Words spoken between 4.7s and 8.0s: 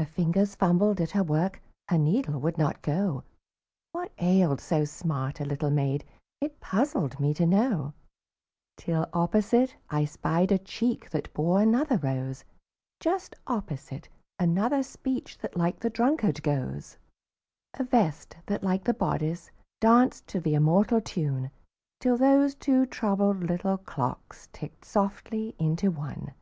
smart a little maid It puzzled me to know,